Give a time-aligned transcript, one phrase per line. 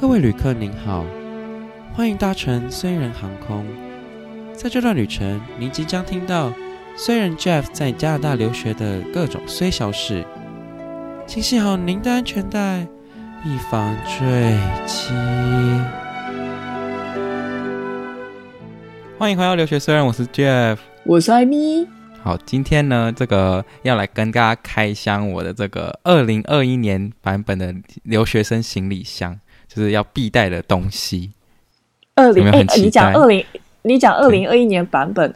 [0.00, 1.04] 各位旅客您好，
[1.92, 3.66] 欢迎搭乘虽然航空。
[4.54, 6.50] 在这段旅程，您即将听到
[6.96, 10.24] 虽然 Jeff 在加拿大留学的各种虽小事，
[11.26, 12.86] 请系好您的安全带，
[13.44, 15.12] 以防坠机。
[19.18, 21.86] 欢迎回到留学虽然，我是 Jeff，我是艾米。
[22.22, 29.38] 好，今天呢，这个要来跟大家开箱我的这个二零二一年版本的留学生行李箱。
[29.72, 31.30] 就是要必带的东西。
[32.16, 33.44] 二零，哎，你讲二零，
[33.82, 35.32] 你讲二零二一年版本，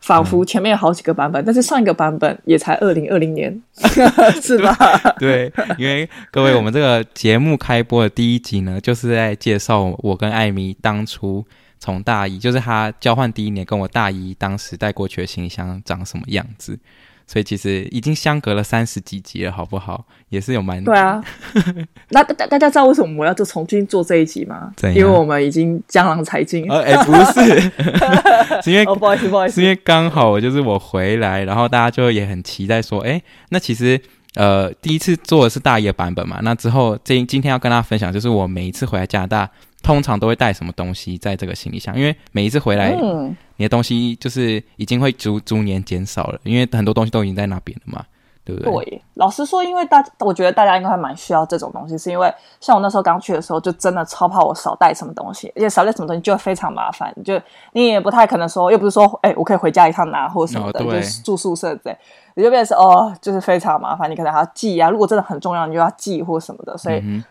[0.00, 3.62] 仿佛前面有好几个版本，嗯、但是上一个版本也才二零二零年，
[4.42, 4.74] 是吧？
[5.18, 11.44] 对，因为各位，我们这个节目开播的第一集呢，就是在介绍我跟艾米当初
[11.78, 16.78] 从大一，就是他交换第一年，跟我大一当时带过去的行李箱长什么样子。
[17.26, 20.04] 所以其实已经相隔了三十几集了，好不好？
[20.28, 21.22] 也是有蛮对啊。
[22.10, 24.72] 那大大家知道为什么我要就重新做这一集吗？
[24.94, 26.70] 因为我们已经江郎才尽。
[26.70, 27.60] 呃，哎，不是，
[28.62, 34.00] 是因为哦，不好意思，不好意思，是因为刚好就是我回来，然后大家就也很期待说，哎，那其实
[34.34, 39.50] 呃第一次做的是大一的版本嘛，那之后这今天要跟大家分享，就是我每一次回来加拿大。
[39.84, 41.94] 通常都会带什么东西在这个行李箱？
[41.96, 48.02] 因为每一次回来，嗯、你的东西就是已经会逐逐年减少了，因为很多东西都已经在那边了嘛，
[48.44, 48.72] 对不对？
[48.72, 57.38] 对，老实说，因为大，我觉得大家应该还蛮需要这种东西，是因为像我那时候刚去的时候，就真的超怕我少带什么东西，而且少带什么东西就会非常麻烦，就
[57.72, 61.98] 你也不太可能说，又不是说，哎、欸，我可以回家一趟拿或什么的，哦、就是住宿舍之类，
[62.36, 67.22] 你就变成是哦，就是非常麻烦，你可能还要寄啊，如果真的很重要，你就要寄或什么的，所以。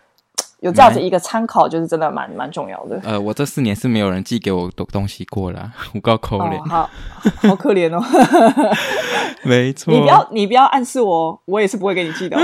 [0.64, 2.98] 嗯有这样子一个参考，就是真的蛮蛮重要的。
[3.04, 6.88] 呃，我这四年是没有人寄给我东东西过了， 我够可怜，好
[7.36, 8.02] 好可怜哦。
[9.44, 12.40] 没错，你不要你不要暗示我，我也是不会给你寄的哦。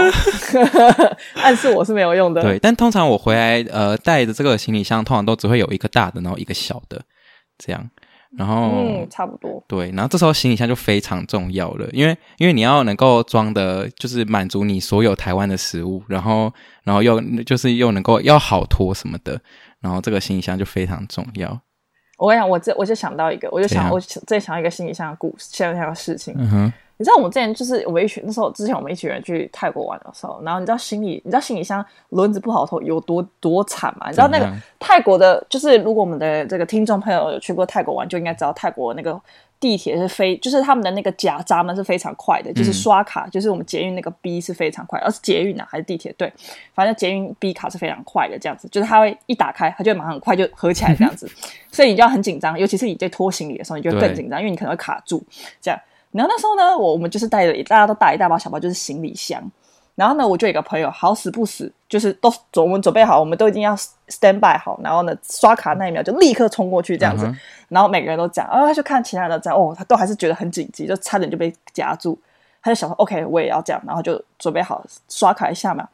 [1.42, 2.42] 暗示我是没有用的。
[2.42, 7.00] 对，但通常我回来呃带的这个行李箱，通常都只会有一个大的，然后一个小的，
[7.56, 7.88] 这样。
[8.36, 9.62] 然后，嗯，差不多。
[9.67, 16.53] 对，然后这时候行李箱就非常重要了，因为因为你要能够装的，就是满足你所有台湾的食物，然后
[16.84, 19.41] 然后又就是又能够要好拖什么的，
[19.81, 21.60] 然后这个行李箱就非常重要。
[22.19, 26.34] 我跟你讲，我这我就想到一个，我就想我最想一个行李箱的故事，想到一个事情。
[26.37, 26.72] 嗯哼。
[27.00, 34.09] 你知道我们之前就是我们一群那时候之前我们一群人去泰国玩的时候，然后你知道行李你知道行李箱轮子不好拖有多多惨吗？
[34.11, 34.47] 你知道那个
[34.78, 39.19] 泰国的，就是如果我们的这个听众朋友有去过泰国玩，就应该知道泰国那个
[39.59, 46.12] 地铁是非，就是他们的那个夹闸门是非常快的，就是刷卡，就是我们捷运那个 B 是非常快，而是捷运啊还是地铁？
[46.19, 46.31] 对，
[46.75, 51.27] 反正捷运 B 卡是非常快的，这样子就是它会一打开，它就马上很快就合起来这样子，
[51.72, 55.25] 所以你就要很紧张，尤其是你在拖行李的时候，你就更紧张，因为你可能会卡住
[55.62, 55.81] 这样。
[56.12, 59.43] 然后那时候呢，我我们就是带了大家都带一大包小包，就是行李箱。
[59.94, 63.76] 然后呢，我就有一个朋友，好死不死，就是都准我们准备好，我们都已经要
[64.09, 64.81] stand by 好。
[64.82, 67.26] 然后呢，刷卡那一秒就立刻冲过去这样子。
[67.26, 67.37] 嗯、
[67.69, 72.19] 然后每个人都讲，啊、哦，他就看其他人都这样，哦，他都还是觉得很紧急，就差点就被夹住。
[72.62, 75.87] 他就想说，OK，我也要这样，然后就准备好刷卡一下嘛。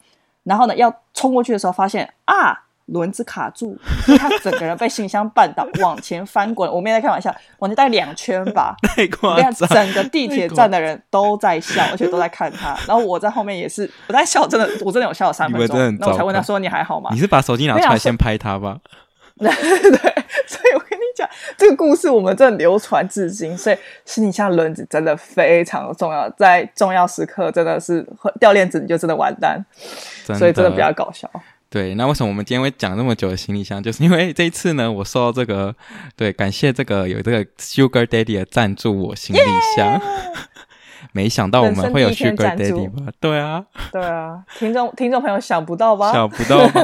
[0.43, 2.63] 然后呢，要冲过去的时候，发现啊。
[2.87, 3.77] 轮子卡住，
[4.17, 6.71] 他整个人被行李箱绊倒，往前翻滚。
[6.71, 8.75] 我没在开玩笑，往前带两圈吧。
[8.83, 9.69] 太夸张！
[9.69, 12.77] 整个地铁站的人都在笑，而且都在看他。
[12.87, 15.97] 然后我在后面也是，我在笑，真的，我真的有笑了三分钟。
[15.99, 18.77] 那我才问他说：“你还好吗？”你是把手机拿出来先拍他吧？
[19.37, 19.99] 对 对对，
[20.47, 23.55] 所以我跟你讲，这个故事我们真的流传至今。
[23.55, 28.03] 所以行李箱轮子真的非常的重要，在重要时刻真的是
[28.39, 29.63] 掉链子你就真的完蛋。
[30.25, 31.29] 所以真的比较搞笑。
[31.69, 33.81] 对，那为什么我们今天会讲那么久的行李箱？
[33.83, 35.75] 就是因为这一次呢，我收到这个，
[36.15, 39.39] 对，感谢这个有这个 Sugar Daddy 的赞助我行李
[39.75, 39.99] 箱。
[41.13, 43.11] 没想到我们会有 Sugar Daddy 吧？
[43.19, 46.11] 对啊，对啊，听众听众朋友想不到吧？
[46.11, 46.81] 想不到吧？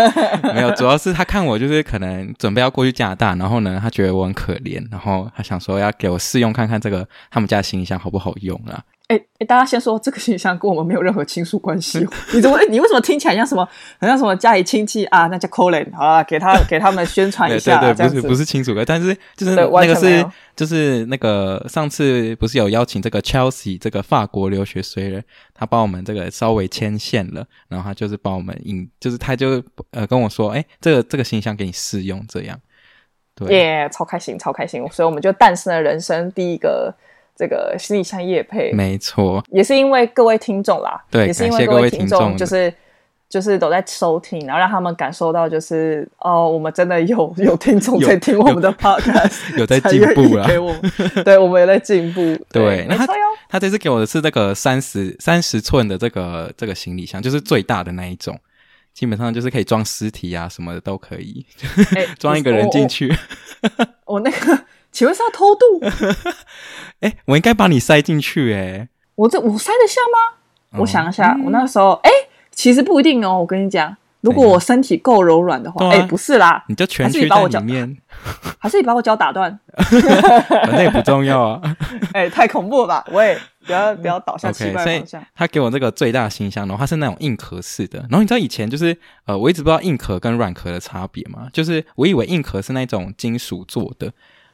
[0.53, 8.81] 没有，主要是他看我就是可能准备要过去加拿大，然后呢，他觉得我很可怜，然后他想说要给我试用看看这个他们家的行李箱好不好用啊。
[9.07, 11.99] 哎哎，大家先说这个行李箱跟我们没有任何亲属关系。
[12.33, 12.57] 你怎么？
[12.69, 13.67] 你为什么听起来像什么？
[13.99, 15.27] 好像什么家里亲戚啊？
[15.27, 17.81] 那叫 Colin 好了，给他给他们宣传一下。
[17.81, 25.21] 对对，对，不是不是亲属的，但是就是那个是就是那个上次不是有邀请这个 Chelsea 这个法国留学虽人，
[25.53, 29.61] 他帮我们这个稍微牵线了，然后他就是帮我们引，就是他就
[29.91, 32.57] 呃跟我说，哎，这个这个行李箱给你试用，这样。
[33.35, 36.95] 对，耶，超开心，超开心，所以我们就诞生了人生第一个。
[37.35, 42.74] 这个行李箱业配，没错，也是因为各位听众啦，对，也是因为各位听众，就是
[43.27, 50.91] 就是都在收听，然后让他们感受到，就是哦，我们真的有 有听众在听我们的 podcast，有， 有在进步了，给我们，
[51.25, 52.21] 对，我们也在进步，
[52.51, 53.07] 对，那他
[53.50, 58.39] 他这次给我的是这个三十三十寸的这个这个行李箱，就是最大的那一种，
[58.94, 61.45] 基本上就是可以装尸体啊什么的都可以，
[62.19, 63.09] 装、欸、一个人进去。
[63.09, 64.59] 我，我，我那个，
[64.94, 65.66] 请问是要偷渡？
[67.01, 70.38] 哎、欸，我应该把你塞进去哎、欸，我这我塞得下吗？
[70.72, 73.40] 嗯、我想一下，我那时候哎、欸，其实不一定哦。
[73.40, 77.98] 我跟你讲，如果我身体够柔软的话，哎、不是啦，你就全去在里面，
[78.57, 79.60] 还是你把我脚打断？
[80.48, 81.62] 反正也不重要啊。
[82.13, 83.06] 哎、欸，太恐怖了吧！
[83.12, 85.22] 喂，不要不要倒下奇怪方向。
[85.22, 88.00] Okay, 他给我这个最大行李箱，然后它是那种硬壳式的。
[88.01, 88.95] 然后你知道以前就是
[89.25, 94.13] 呃，我一直不知道硬壳跟软壳的差别嘛，就是我以为硬壳是那种金属做的。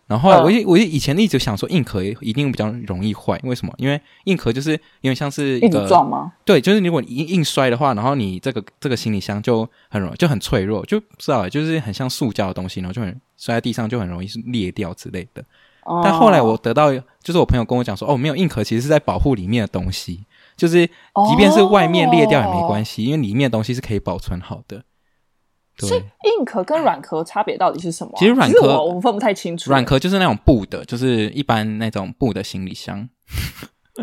[0.09, 3.71] 然后，后来我我以前一直想说硬壳一定比较容易坏，为什么？
[3.77, 4.71] 因为硬壳就是
[5.01, 6.33] 因为像是一个撞吗？
[6.43, 15.45] 对，就是如果你硬硬摔的话，然后你这个这个行李箱就很容易就很脆弱，就不知道就是很像塑胶的东西，然后就很摔在地上就很容易是裂掉之类的。
[15.83, 20.25] 哦、但后来我得到就是我朋友跟我讲说，哦，没有硬壳其实是在保护里面的东西，
[20.57, 24.83] 就是即便是外面裂掉也没关系，哦、因为里面的东西是可以保存好的。
[25.87, 28.13] 所以硬壳跟软壳差别到底是什么？
[28.17, 29.69] 其实软壳我我分不太清楚。
[29.69, 33.07] 软壳就是那种布的，就是一般那种布的行李箱。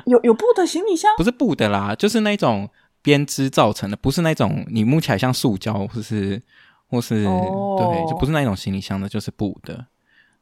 [0.04, 1.10] 有有布的行李箱？
[1.16, 2.68] 不是布的啦，就是那种
[3.02, 6.42] 编织造成的，不是那种你摸起来像塑胶，或是
[6.88, 9.86] 或是、哦、对，就不是那种行李箱的，就是布的。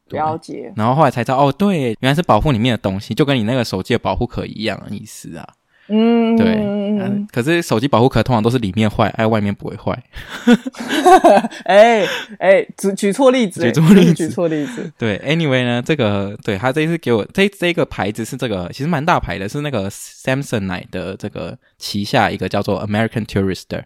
[0.09, 0.71] 了解。
[0.75, 5.47] 然后后来才知道，哦，对，原来是保护里面的东西，就跟你那个手机的保护壳一样的意思啊。
[5.87, 10.03] 嗯，对，嗯，可是手机保护壳通常都是里面坏，哎，外面不会坏。
[11.65, 12.03] 哎
[12.39, 14.91] 哎，举举错例子，举错例子，举错例子。
[14.97, 23.83] 对，anyway 呢，这个对他这一次给我这这个牌子是这个，其实蛮大牌的，是那个 Samsonite 的这个旗下一个叫做 American Tourister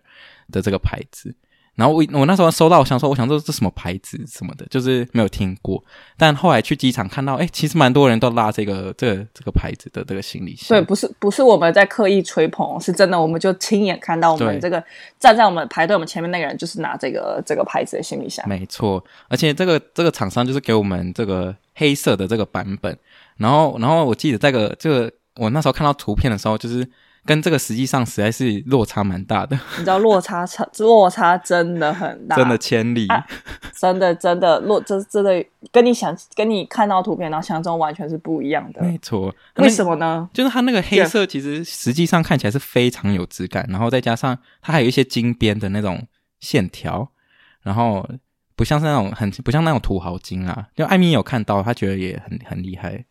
[0.52, 1.36] 的这个牌子。
[1.80, 5.82] 然后我我那时候收到，我想说，我想说这什么牌子什么的，就是没有听过。
[6.18, 10.68] 但后来去机场看到，哎，其实蛮多人都拉这个这个这个牌子的这个行李箱。
[10.68, 14.84] 对，不是不是我们在刻意吹捧，是真的，我们就亲眼看到我们这个
[15.18, 18.46] 站在我们排队我们前面那个人就是拿这个这个牌子的行李箱。
[18.50, 22.98] 没错，而且这个这个厂商就是给我们这个黑色的这个版本。
[23.38, 26.86] 然后然后我记得这个这个我那时候看到图片的时候，就是。
[27.26, 33.26] 跟这个实际上实在是落差蛮大的， 你知道落差差落差真的很大，真的千里，啊、
[33.74, 39.34] 真的真的落这真的跟你想跟你看到图片然后想象中完全是不一样的，没错。
[39.58, 40.30] 为什么呢？
[40.34, 46.08] 就是它那个黑色其实实际上看起来是非常有质感，然后再加上它还有一些金边的那种
[46.40, 47.10] 线条，
[47.62, 48.08] 然后
[48.56, 50.68] 不像是那种很不像那种土豪金啊。
[50.76, 53.06] 就艾米有看到，他觉得也很很厉害。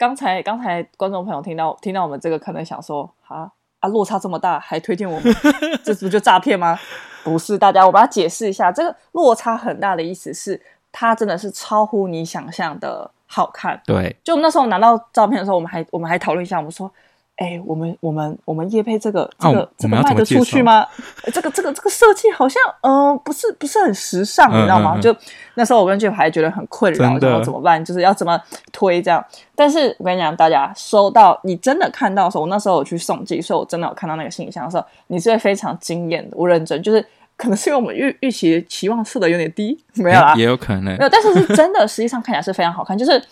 [0.00, 3.52] 刚才刚才观众朋友听到听到我们这个可能想说啊。
[3.80, 5.34] 啊，落差这么大，还推荐我们，
[5.82, 6.78] 这是不是就诈骗吗？
[7.24, 10.60] 不是，大家我把它解释一下，这个落差很大的意思是，
[10.92, 13.80] 它真的是超乎你想象的好看。
[13.86, 16.92] 对，就我们那时候拿到照片的时候，我们还我们还讨论一下，我们说。
[17.40, 20.86] 哎，我们我们我们叶配这个这个、哦、这个卖得出去吗？
[21.32, 24.92] 这个这个这个设计好像嗯、呃、不是不是很时尚，嗯、你知道吗？
[24.94, 25.16] 嗯嗯、就
[25.54, 27.82] 那时候我跟 Jeff 还觉得很困扰，然后怎么办？
[27.82, 28.38] 就是要怎么
[28.72, 29.24] 推这样？
[29.56, 36.36] 但是我跟你讲，大家收到你真的看到的时候，我那时候我去送寄，所以我真的有看到那个行李箱的时候，你是会非常惊艳的。
[36.36, 37.02] 我认真，就是
[37.38, 43.22] 可能是因为我们预预期期望设的有点低，没有啊，也有可能没有，但是是真的，实际上看起来是非常好看，就是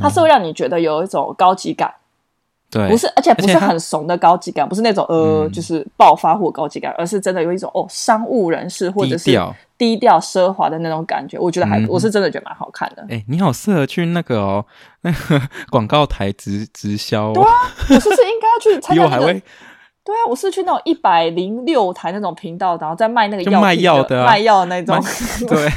[0.00, 1.92] 它是会让你觉得有一种高级感。
[2.70, 9.30] 对，不是，而且不是很怂的高级感，不是那种呃，嗯、就是暴发户高级感，而是真的有一种哦，商务人士或者是
[9.78, 11.38] 低调奢华的那种感觉。
[11.38, 13.06] 我觉得还，嗯、我是真的觉得蛮好看的。
[13.08, 14.64] 哎，你好适合去那个哦，
[15.00, 17.32] 那 个广告台直直销，哦。
[17.34, 17.48] 对啊，
[17.88, 19.16] 我是不是应该要去参加，那个？
[19.16, 19.42] 还会
[20.04, 24.98] 对啊，我是去那种一百零六台那种频道，然后在卖那个药卖药的，卖药的那种。
[25.48, 25.70] 对，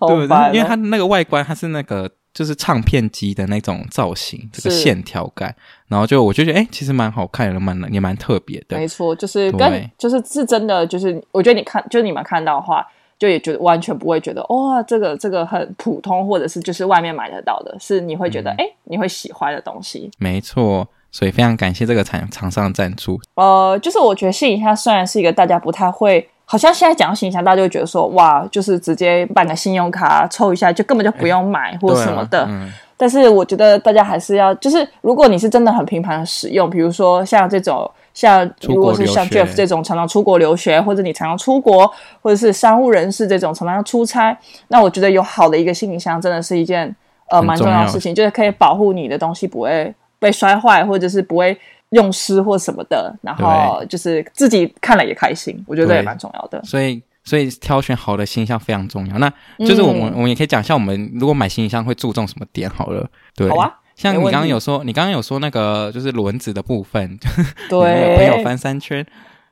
[0.00, 2.10] 对，对，因为它那个外观，它是那个。
[2.36, 5.56] 就是唱片机的那种造型，这个线条感，
[5.88, 8.76] 然后就我就觉得，哎、欸，其实蛮好看的，蛮也蛮特别的。
[8.76, 12.86] 没错，就是跟就是是真的，就是我觉得你看，就是你们看到的话，
[13.18, 20.10] 就也觉得完全不会觉得，哇、哦，这个这个很普通，或者是就是外面买得到的，是你会觉得，哎、嗯欸，你会喜欢的东西。
[20.18, 23.18] 没错，所以非常感谢这个厂厂商赞助。
[23.36, 26.28] 呃，就是我觉得行李箱虽然是一个大家不太会。
[26.48, 32.42] 好像现在讲到行李箱，大家就会觉得说，哇，就是直接办个信用卡抽一下，就根本就不用买、欸、或什么的。
[32.42, 44.38] 啊嗯、但是我觉得大家还是要，就是如果你是真的很频繁的使用，比如说像这种，像如果是像 Jeff 这种常常出国留学，或者你常常出国，或者是商务人士这种常常要出差，
[44.68, 46.94] 那我觉得有好的一个行李箱，真的是一件
[47.28, 51.58] 呃蛮重要的事情，就是可以保护你的东西不会被摔坏，或者是不会。
[51.90, 56.62] 用诗或什么的，然后就是自己看了也开心，我觉得这也蛮重要的。
[56.64, 59.18] 所以，所以挑选好的行李箱非常重要。
[59.18, 63.08] 那就是我们，嗯、我们也可以讲，一下我们如果买行李箱会注重什么点好了。
[63.34, 63.78] 对，好啊。
[63.94, 67.18] 像你刚刚有说，你刚刚有说那个就是轮子的部分，
[67.70, 69.06] 对，朋友翻三圈。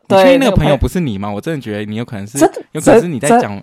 [0.06, 1.30] 你确定那个朋友不是你吗？
[1.32, 2.38] 我真的觉得你有可能是，
[2.72, 3.62] 有可能是你在讲。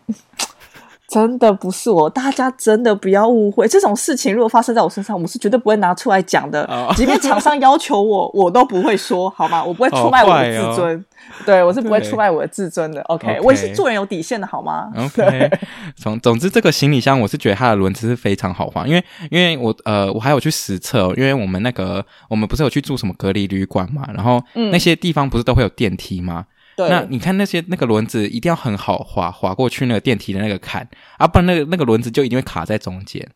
[1.12, 3.68] 真的不是我，大家真的不要误会。
[3.68, 6.64] 这种事情如果发生在我身上，我是绝对不会拿出来讲的。
[6.68, 6.96] Oh.
[6.96, 9.62] 即便厂商要求我，我都不会说，好吗？
[9.68, 10.96] 我不会出卖我的自尊。
[10.96, 13.02] Oh, 对，我是不会出卖我的自尊的。
[13.02, 13.44] OK，, okay.
[13.44, 15.52] 我也是做人有底线的，好吗？OK。
[15.98, 26.46] 总总之，这个行李箱我是觉得它的轮子是非常好换，因为因为我呃我还有去实测，因为我们那个我们不是有去住什么隔离旅馆嘛，然后那些地方不是都会有电梯吗？
[26.48, 26.52] 嗯
[26.90, 33.28] 那你看那些那个轮子一定要很好滑滑过去那个电梯的那个坎，啊，不然那个那个轮子就一定会卡在中间。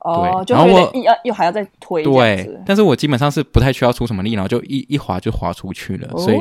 [0.00, 2.04] 哦，对，然后我要又还要再推。
[2.04, 6.08] 对，但是我基本上是不太需要出什么力，然后就一一滑就滑出去了。
[6.18, 6.36] 所以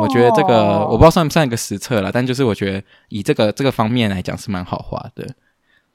[0.00, 5.26] 我觉得这个我不知道算不算一个实测了，但就是我觉得以这个这个方面来讲是蛮好滑的。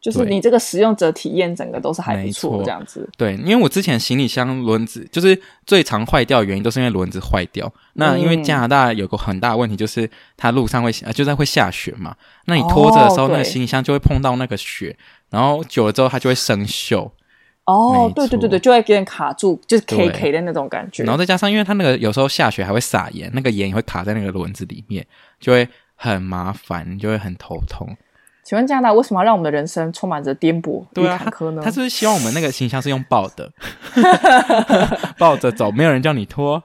[0.03, 3.10] 就是你这个使用者体验整个都是还不错，这样子。
[3.17, 7.72] 对，因为我之前行李箱轮子就是最常坏掉的原因，都是因为轮子坏掉。
[7.93, 12.13] 那因为加拿大有个很大的问题，就是它路上会呃，就在会下雪嘛。
[12.48, 14.98] 那你拖着的时候，那个行李箱就会碰到那个雪，
[15.29, 17.10] 然后久了之后它就会生锈。
[17.63, 21.03] 哦，对对对对，就会给人卡住，就是 K K 的那种感觉。
[21.03, 25.07] 然后再加上，因为它那个有时候下雪还会撒盐，那个盐也会卡在那个轮子里面，
[25.39, 27.88] 就会很麻烦，就会很头痛。
[28.43, 31.62] 请问加拿大为什么要让我们的人生充满着颠簸与坎坷呢？
[31.63, 33.50] 他是不是希望我们那个形象是用抱的，
[35.17, 36.62] 抱着走，没有人叫你拖？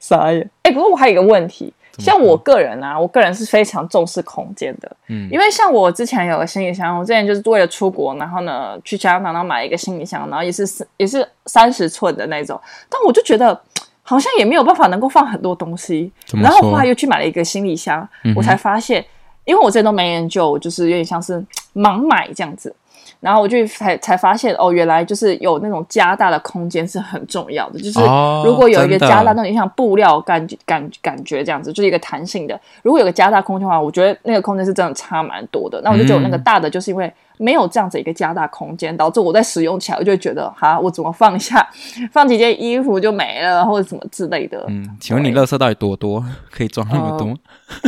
[0.00, 0.42] 傻眼！
[0.62, 10.66] 哎、欸，不过我还有一个问题，像我个人啊，我个人是非常重视空间的，嗯，因为像我之前有个行李箱，我之前就是为了出国，然后呢去加拿大买一个行李箱，然后也是
[10.98, 13.58] 也是三十寸的那种，但我就觉得
[14.02, 19.02] 好像也没有办法能够放很多东西，然后后来又去买了一个行李箱，嗯、我才发现。
[19.46, 21.42] 因为我这都没研究，就是有点像是
[21.74, 22.74] 盲买这样子，
[23.20, 27.98] 然后我就才才发现哦，原来就是有那种加大的空间是很重要的，就是
[28.44, 35.80] 如果有一个加大那种像布料感觉感感觉这样子，就是一个弹性的，如果有个加大空间的话，我觉得那个空间是真的差蛮多的。
[35.82, 37.10] 那我就觉得我那个大的就是因为。
[37.38, 41.66] 没有这样子一个加大空间，导致我在使用起来，我就会觉得哈，我怎么放下，
[42.12, 44.64] 放几件衣服就没了，或者什么之类的。
[44.68, 47.28] 嗯，请问你垃圾到底多多，可以装那么多？
[47.28, 47.36] 呃、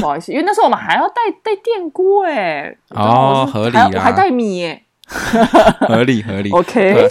[0.00, 2.76] 不好意思，因为那时候我们还要带带电锅哎。
[2.90, 3.90] 哦， 合理啊。
[3.98, 4.82] 还带米耶。
[5.06, 6.50] 合理合理。
[6.50, 7.08] OK。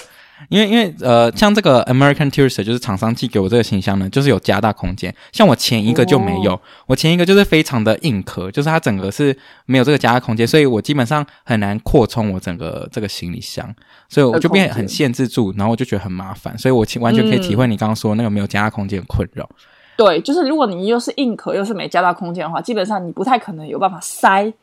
[0.50, 5.14] 因为因为呃，像这个 American Tourister 就是厂商寄给我这个行李箱呢，就是有加大空间。
[5.32, 13.74] 像我前一个就没有，哦、我前一个就是非常的硬壳，就是它整个是没有这个加大空间，所以我基本上很难扩充我整个这个行李箱，
[14.08, 19.50] 所以我就变很限制住，然后我就觉得很麻烦，所以我完全可以体会你刚刚说那个没有加大空间的困扰。
[19.98, 24.54] 对，就是如果你又是硬壳又是没加大空间的话，基本上你不太可能有办法塞。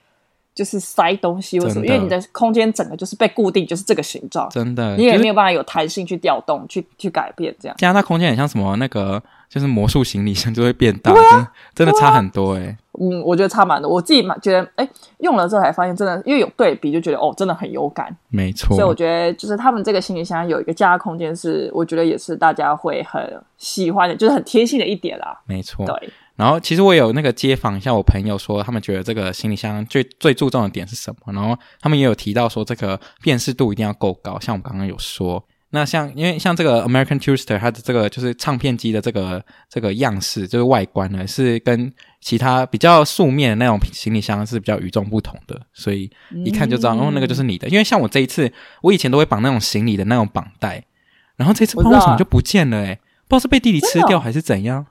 [0.55, 1.87] 就是塞东西，为什么？
[1.87, 7.77] 因为你的空间整个就是被固定，就是这个形状，真的，你也没有办法有弹性去调动、去去改变这样。
[7.77, 8.77] 加拿大空间很像什么？
[8.77, 12.77] 那个就是魔术行李箱就会变大，啊、真的差很多哎、欸。
[13.01, 13.91] 嗯，我觉得差蛮多。
[13.91, 18.17] 我自己蛮觉得，哎、欸，用了之后才发现，真的，因为有对比，就觉得哦，真的很有感。
[18.29, 18.77] 没错。
[18.77, 25.41] 所以我觉得，就是他们这个行李箱有一个加大空间，是我觉得也是大家会很喜欢的，就是很贴心的一点啦。
[25.47, 25.85] 没错。
[25.85, 26.09] 对。
[26.37, 31.33] 然后其实我有那个街访一下我朋友说，他们觉得这个行李箱最最注重的点是什么？
[31.33, 34.39] 然后他们也有提到说，这个辨识度一定要够高。
[34.41, 46.11] 像我刚刚有说，那像因为像这个 American Tourister，它的这个就是唱片机的这个这个样式，就是外观呢，是跟其他比较素面的那种行李箱是比较与众不同的，所以
[46.45, 47.69] 一看就知道，哦，那个就是你的。
[47.69, 50.85] 因为像我这一次，我以前都会绑那种行李的那种绑带，
[51.37, 54.87] 然后这次不知道为什么就不见了，诶不知道是被弟弟吃掉还是怎样，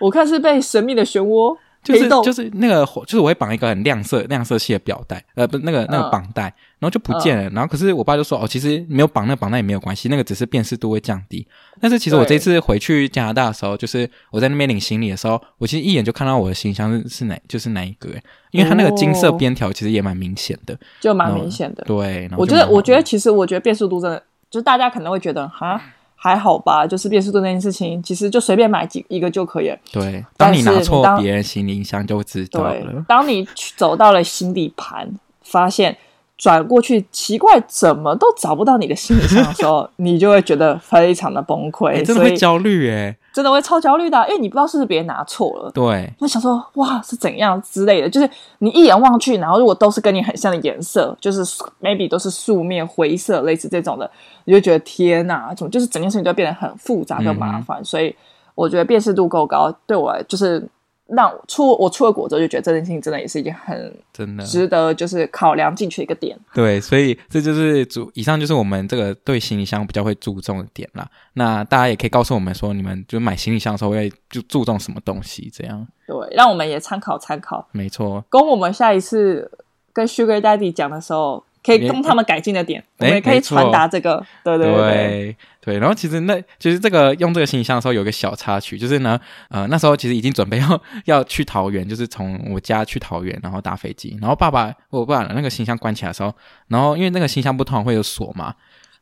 [0.00, 6.42] 我看是被神秘的漩涡，就是就是那个，就是我会绑一个很亮色亮色系的表带，呃，不是那个那个绑带，
[6.78, 7.48] 然后就不见了。
[7.50, 11.46] 然后可是我爸就说，哦，其实没有绑那个绑带也没有关系，那个只是辨识度会降低。
[11.80, 18.10] 但是其实我这次回去加拿大的时候，就是我在那边领行李的时候，我其实一眼就看到我的行李箱是是哪，就是哪一个，
[18.50, 21.84] 因为它那个金色边条其实也蛮明显的，就蛮明显的。
[21.84, 25.80] 对，我觉得我觉得其实我觉得辨识度真的，就是大家可能会觉得哈。
[26.20, 29.78] 还好吧，就是辨识度那件事情，其实就随便买几一个就可以了。
[29.92, 33.04] 对，当你拿错别人行李箱就知道了。
[33.06, 33.46] 当你
[33.76, 35.08] 走到了行李盘，
[35.42, 35.96] 发现
[36.38, 43.14] 转过去奇怪，怎么都找不到你的行李箱的时候， 你就会觉得非常的崩溃，欸、真的会焦虑哎。
[43.30, 45.70] 真的会超焦虑的，因为你不知道是不是别人拿错了。
[45.70, 48.28] 对，那想说，哇，是怎样之类的，就是
[48.58, 51.44] 你一眼望去，然后如果都是跟你很像的颜色，就是
[51.80, 54.10] maybe 都是素面灰色，类似这种的，
[54.44, 57.80] 你就觉得天哪，怎么就是整件事情都变得很复杂跟麻烦。
[57.80, 58.12] 嗯、所以
[58.56, 60.66] 我觉得辨识度够高，对我来就是
[61.08, 66.38] 让我出我出了国之后，就觉得这件事情真的也是一件很真的值得就是考量进去的一个点。
[66.54, 71.08] 对，所以这就是主以上就是我们这个对行李箱比较会注重的点啦。
[71.32, 75.50] 那大家也可以告诉我们说，你们就买行李箱的时候会就注重什么东西？
[75.52, 77.66] 这样对，让我们也参考参考。
[77.72, 79.50] 没错，供我们下一次
[79.92, 81.42] 跟 Sugar Daddy 讲的时候。
[81.68, 85.78] 可以供他们改进的点，我们也可以传达这个，对对对对，对。
[85.78, 89.20] 然后其实那其实这个用这个行李箱的时候有个小插曲，就是呢，
[89.50, 94.16] 呃，那时候其实已经准备要要去桃园，就是从我家去桃园，然后搭飞机。
[94.20, 96.34] 然后爸爸我不管了，那个行李箱关起来的时候，
[96.68, 98.54] 然后因为那个行李箱不通常会有锁嘛，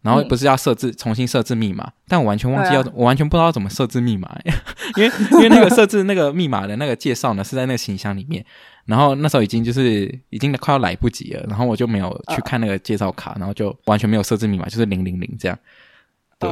[0.03, 4.37] 然后不是要设置重新设置密码，但我完全忘记要，我完全不知道怎么设置密码，
[4.97, 8.45] 因为因为那个设置那个密码的那个介绍呢是在那个行李箱里面。
[8.87, 15.59] 然后那时候已经就是已经快要来不及了，然后我就没有去看那个介绍卡，然后就完全没有设置密码，就是零零零这样。
[16.39, 16.49] 对，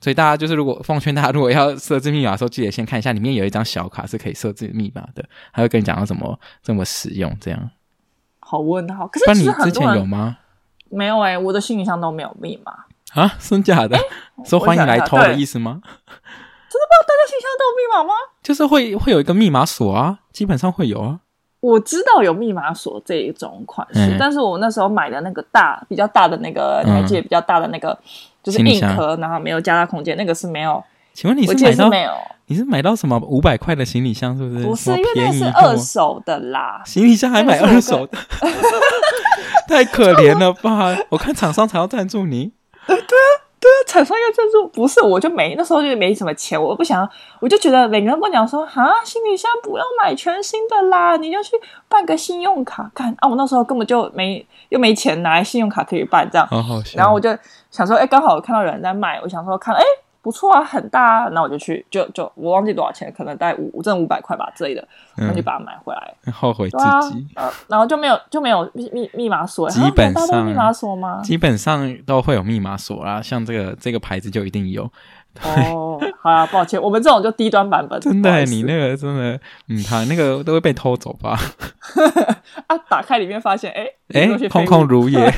[0.00, 7.70] 所以大家就是如果奉劝大家，如果要设置密码的时候，记得先看一下里面有一张小卡是可以设置密码的，还会跟你讲要怎么怎么使用这样。
[8.40, 10.38] 好问号，可是你之前有吗？
[10.90, 12.72] 没有哎、欸，我的行李箱都没有密码
[13.14, 13.36] 啊？
[13.38, 13.96] 真假的？
[14.44, 15.80] 说欢迎来偷的意思吗？
[15.82, 16.94] 真的吗？
[17.06, 18.14] 大家行李箱都有密码吗？
[18.42, 21.20] 就是会会有一个密码锁啊，基本上会有啊。
[21.60, 27.96] 我知道有密码锁这一种款式，嗯，但是我那时候买的那个大比较大的那个，你还记得比较大的那个，
[28.42, 30.82] 就是硬壳，然后没有加大空间，那个是没有。
[31.12, 32.12] 请问你是买到是没有？
[32.46, 34.64] 你是买到什么五百块的行李箱是不是？
[34.64, 36.82] 不是，因为那是二手的啦。
[36.84, 38.18] 行李箱还买二手的，
[39.68, 40.96] 太可怜了吧？
[41.10, 42.52] 我看厂商才要赞助你。
[43.90, 44.04] 对啊。
[44.04, 47.08] 对啊，厂商要赞助，不是我就没那时候就没什么钱，我不想，
[47.40, 51.52] 我就觉得每个人跟我讲说啊，行李箱不要买全新的啦，你就去
[51.88, 57.28] 办个信用卡看啊，我那时候根本就没又没钱拿信用卡可以办这样，好好，然后我就
[57.70, 59.82] 想说，哎，刚好我看到有人在卖，我想说看，哎。
[60.22, 64.86] 不错啊，很大啊，那我就去，就就我忘记多少钱，可能大概五，挣五百块吧之类的，
[65.16, 66.14] 然后就把它买回来。
[66.32, 66.76] 后悔自
[67.10, 71.20] 己，啊，然后就没有就没有密密密码锁，基本上密码锁吗？
[71.22, 74.90] 基本上都会有密码锁啦，像这个这个牌子就一定有。
[75.42, 78.00] 哦，好啊，抱歉，我们这种就低端版本。
[78.00, 81.38] 真的，你那个真的，嗯，他那个都会被偷走吧？
[82.66, 85.18] 啊，打开里面发现，哎哎，空空如也。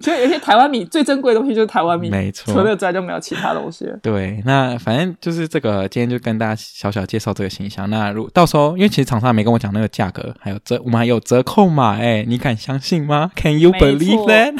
[0.00, 3.98] 所以有些台湾米最珍贵的东西就是台湾米，没错，除了这之外就没有其他东西了。
[4.02, 7.88] 对，那反正就是这个，今天就跟大家小小介绍这个形象。
[7.90, 14.54] 那如到时候，因为其实厂商没跟我讲那个价格，还有折，我们还有折扣码，哎，你敢相信吗？Can you believe that？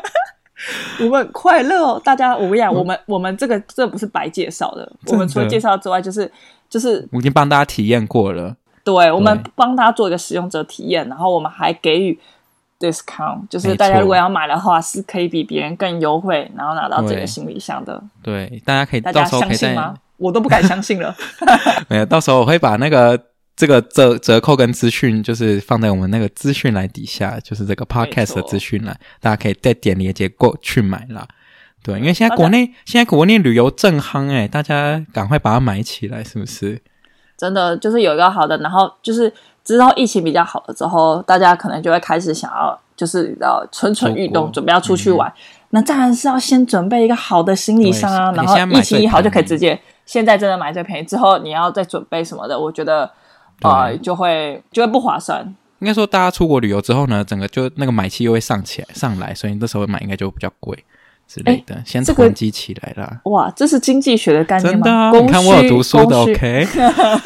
[1.00, 6.30] 我们很快乐哦，大家，我跟你讲，我们我们这个这不是白介绍的，我们除了介绍之外，就是
[6.68, 8.54] 就是我已经帮大家体验过了。
[8.84, 12.18] 对，我们帮他做一个使用者体验，然后我们还给予。
[12.80, 18.02] Discount 就是大家如果要买的话，是可以比别人更优惠，然后拿到这个行李箱的。
[18.22, 19.94] 对，大家可以，大家相信吗？
[20.16, 21.14] 我都不敢相信了。
[21.88, 23.22] 没有，到时候我会把那个
[23.54, 31.28] 这个折折扣跟资讯，就是放在我们那个资讯栏底下，就是这个 podcast 的资讯栏，大家可以再点链接过去买啦。
[31.82, 36.80] 对，因为现在国内现在国内旅游正夯诶，大家赶快把它买起来，是不是？
[37.36, 39.30] 真的就是有一个好的，然后就是。
[39.64, 45.28] 之后疫情比较好了之后，大家可能就会开始想要，就是要蠢蠢欲动，准备要出去玩。
[45.28, 45.34] 嗯、
[45.70, 49.80] 那当然是要先准备一个好的行李箱啊，然后疫情一好就可以直接。
[50.06, 53.04] 现在真的买最便宜，之后你要再准备什么的，我觉得
[53.62, 55.54] 啊、呃，就会就会不划算。
[55.78, 60.84] 应该说，大家出国旅游之后呢，整个就那个买气又会上起来上来，所以那时候买应该就会比较贵。
[61.32, 63.30] 之类的，先囤积起来啦、这个。
[63.30, 64.82] 哇，这是经济学的概念吗？
[64.82, 66.66] 真的、啊，你看我有读书的，OK。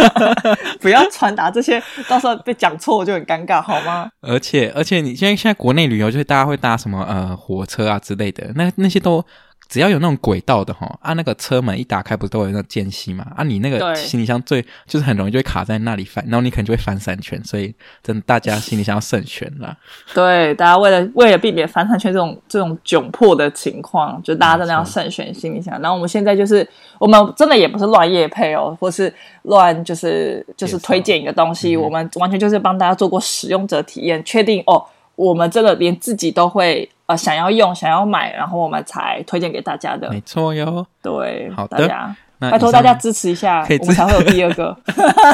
[0.80, 4.10] 不要传达这些，到时候被讲错就很尴尬，好吗？
[4.20, 9.24] 而且，而且，你现在现在国内旅游，就是大家会搭什么呃火车啊之类的，那那些都。
[9.68, 13.26] 只要有那种轨道的哈，啊，那个车门一打开，不是都有那间隙嘛？
[13.36, 19.76] 啊，你那个行李箱最就是很容易就会卡在那里翻，然后你可能就会翻三圈，所以真的大家行李箱要慎选啦。
[20.14, 25.80] 对，大家为了为了避免翻三圈这种这种窘迫的情况，就大家真的要慎选行李箱。
[25.80, 26.66] 然后我们现在就是
[26.98, 34.84] 我们真的也不是乱夜配哦，或是乱就是就是推荐一个东西，我们完全就是帮大家做过使用者体验，确定哦。
[35.16, 40.10] 我们真的连自己都会呃想要用、想要买，然后我们才推荐给大家的。
[40.10, 44.76] 没错哟，对，好的，大家拜托大家支持一下，我们才会有第二个。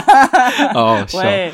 [0.75, 1.53] 哦， 喂，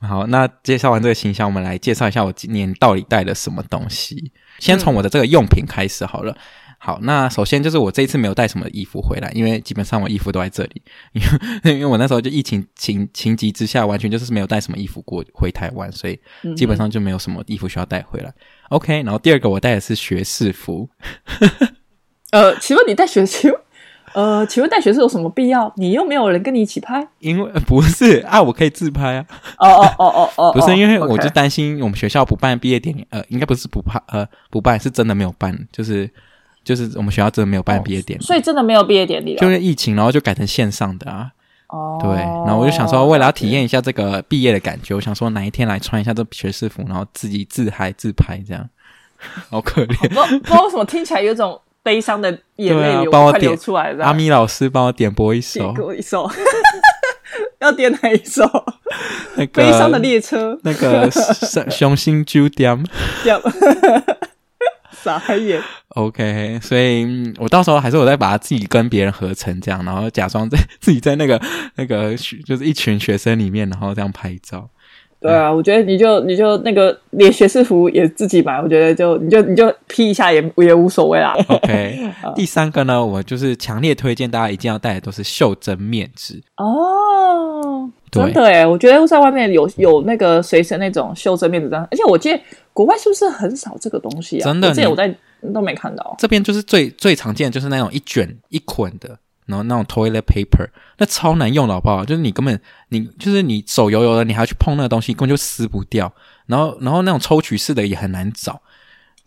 [0.00, 4.32] 好，那介绍完这个形象，我们来介绍一下我今年到底带了什么东西。
[4.58, 6.32] 先从我的这个用品开始好了。
[6.32, 6.36] 嗯
[6.82, 11.22] 好，那首先就是我这一次没有带什么衣服回来，因为基本上我衣服都在这里，因
[11.64, 16.18] 为因为我那时候就疫情情情急之下，完全就是没有带什么衣服过回台湾，所以
[16.56, 18.32] 基本上就没有什么衣服需要带回来。
[18.70, 20.88] OK，然后第二个我带的是学士服。
[22.32, 23.58] 呃，请问你带学士服？
[24.14, 25.72] 呃，请问带学士有什么必要？
[25.76, 27.06] 你又没有人跟你一起拍？
[27.18, 29.26] 因为不是啊，我可以自拍啊。
[29.58, 36.10] 哦哦哦哦哦，不是，因为我就担心我们学校不办毕业典礼，呃，应该不是不怕，呃，不办是真的没有办，就是
[36.62, 41.30] 就是我们学校真的没有办毕业典礼，所以真的没有毕业典礼，就是疫情，然后就改成线上的啊。
[41.68, 48.68] 哦，对，然后我就想说，为了要体验一下这个毕业的感觉，我想说哪一天来穿一下这学士服，然后自己自嗨自拍，这样
[49.50, 50.08] 好可怜。
[50.08, 53.94] 不不知道为什么听起来有种悲伤的眼泪流快流出来。
[54.00, 56.28] 阿咪老师帮我点播一首，给我一首，
[57.60, 58.42] 要点哪一首？
[59.36, 61.08] 那个悲伤的列车，那个
[61.70, 62.84] 伤心酒店。
[65.02, 65.60] 傻眼。
[65.88, 71.40] OK，所以我到时候还是我再把它自己跟别人合成这样，然后假装在 自己在那个
[71.76, 74.68] 那个就是一群学生里面，然后这样拍照。
[75.20, 81.34] 对啊，我觉得你就你就那个连学士服也自己买，我觉得就你就你就 P 一下也也无所谓啦。
[81.46, 87.90] OK， 第三个呢，我就是强烈推荐大家一定要带的都是袖珍面纸哦。
[88.10, 92.40] 真的诶，我觉得在外面有有那个随身那种袖珍面纸而且我记得
[92.72, 94.44] 国外是不是很少这个东西啊？
[94.44, 95.14] 真的，我记得我在
[95.52, 96.14] 都没看到。
[96.18, 102.04] 这边就是最最常见的就是那种一卷一捆的，然后那种 toilet paper，那超难用的好不好？
[102.04, 106.12] 就是你根本你就是你手油油的，你还要去碰那个东西，根本就撕不掉。
[106.46, 108.60] 然后然后那种抽取式的也很难找，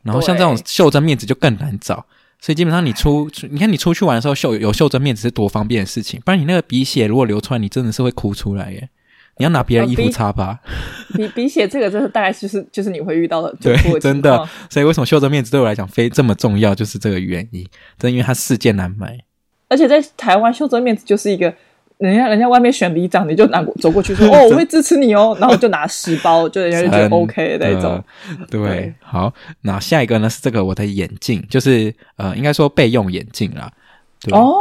[0.03, 2.05] 然后像这种袖珍面纸就更难找。
[2.39, 6.21] 所以基本上你出，你看你出去玩的时候，袖有袖珍面纸是多方便的事情。
[6.25, 8.89] 不然你那个鼻血如果流出来，你真的是会哭出来耶。
[9.37, 10.59] 你要拿别人衣服擦吧。
[11.15, 13.55] 鼻鼻血这个就是大概就是就是你会遇到的。
[13.61, 14.47] 对，真的。
[14.69, 17.65] 所以为什么袖珍面子对我来讲非这么重要，就是这个原因。
[17.97, 19.17] 真因为它世界难买。
[19.69, 21.53] 而且在台湾，袖珍面子就是一个。
[21.99, 28.03] 人家人家外面选里长，你就拿走过去说哦， 我会支持你哦，然后就拿十包，就人家就觉得 OK 的那种。
[28.49, 33.71] 对，对好，那下一个呢是这个我的眼镜，就是呃，应该说备用眼镜啦。
[34.19, 34.53] 对哦，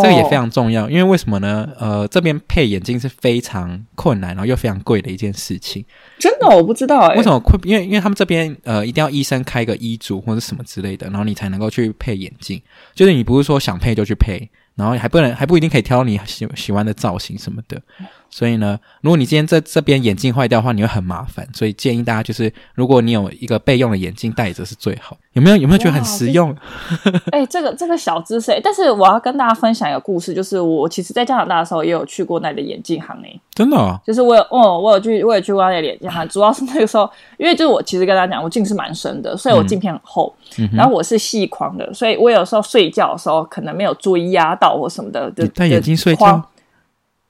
[0.00, 1.68] 这个也非常重要，因为为什么呢？
[1.78, 5.84] 呃，这边配眼镜是非常困难，然后又非常贵的一件事情。
[6.18, 7.16] 真的，我不知道哎。
[7.16, 7.60] 为什么困？
[7.64, 12.60] 因为因为他们这边呃，一定要医生开个医嘱或者什么之类的，然后你才能够去配眼镜。
[12.94, 14.48] 就是你不是说想配就去配。
[14.76, 17.80] 然后还不能还不一定可以挑你喜喜欢的造型什么的，
[18.36, 21.48] 所以呢，如果你今天在这边眼镜坏掉的话，你会很麻烦。
[21.54, 25.16] 所以建议大家就是，如果你有一个备用的眼镜戴着是最好。
[25.32, 26.54] 有没有有没有觉得很实用？
[27.32, 33.40] 哎、欸，这个这个小知识，但是我要跟大家分享一个故事，就是我其实在加拿大的时候也有去过那里的眼镜行诶。
[33.54, 33.98] 真的啊？
[34.06, 46.46] 就是我有哦，我有去我有去过那里的眼镜行，主要是那个时候，因为就是我其实跟大家讲，我近视蛮深的，所以我镜片很厚，嗯、然后我是细框的，所以我有时候睡觉的时候可能没有注意压到或什么的，就戴眼镜睡觉。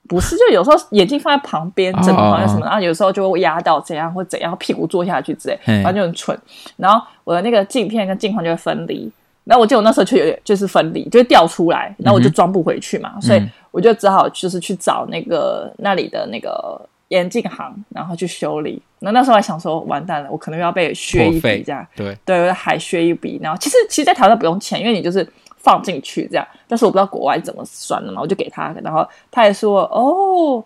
[0.08, 6.38] 不是，就有时候眼镜放在旁边，枕头旁边什么，然后有时候就会压到怎样或怎样，屁股坐下去之类，反正就很蠢。
[6.76, 9.10] 然后我的那个镜片跟镜框就会分离，
[9.44, 18.80] 然后我记得我那时候就有就是分离，就会掉出来，然后我就装不回去嘛，嗯、所以我就只好就是去找那个那里的那个眼镜行，然后去修理。
[19.00, 23.38] 那那时候还想说，完蛋了，我可能要被削一笔这样，对对，还削一笔。
[23.42, 25.26] 然后其实其实，在台湾不用钱，因为你就是。
[25.66, 30.64] 放进去这样，但是我不知道国外怎么算的嘛，我就给他，然后他也说：“哦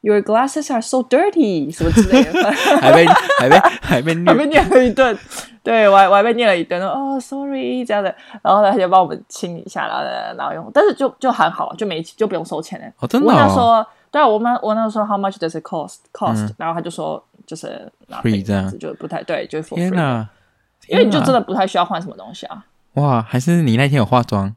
[0.00, 2.50] ，Your glasses are so dirty，什么之类的。
[2.80, 5.18] 还”被还被还被还被 念了一顿，
[5.62, 10.02] 对我还我还被念了一顿，哦，sorry 这样的，然后他就帮我们清一下，然后
[10.38, 12.90] 然后用，但是就就还好，就没就不用收钱嘞。
[13.00, 13.34] 哦，真的、哦？
[13.34, 19.90] 我那时候对啊，我们我那时候 How much does it cost cost？、嗯、然后他就说就是 free 这样，就不太对，就 for free。
[19.90, 20.26] 天哪！
[20.88, 22.64] 因为你就真的不太需要换什么东西啊。
[23.00, 24.54] 哇，还是你那天有化妆？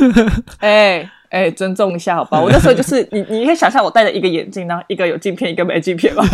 [0.60, 2.40] 哎哎、尊重一下好吧。
[2.42, 6.24] 我那时候就是你，你可以想象我戴着一个眼镜，然后一个有镜片，一个没镜片吧。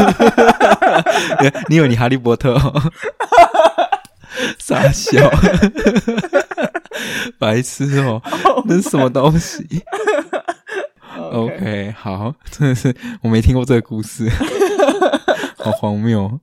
[1.68, 2.82] 你以为你哈利波特、哦？
[4.58, 5.30] 傻笑，
[7.38, 8.20] 白痴哦，
[8.66, 9.64] 那是什么东西
[11.32, 14.28] ？OK，, 好，真的是我没听过这个故事，
[15.58, 16.40] 好荒谬。